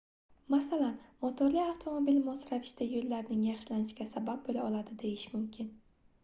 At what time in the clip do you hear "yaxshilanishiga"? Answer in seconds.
3.49-4.09